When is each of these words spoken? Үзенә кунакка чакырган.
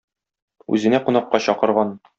Үзенә 0.77 1.03
кунакка 1.09 1.45
чакырган. 1.49 1.99